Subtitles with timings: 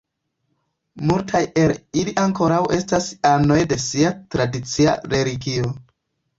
[1.09, 5.73] Multaj el ili ankoraŭ estas anoj de sia tradicia religio.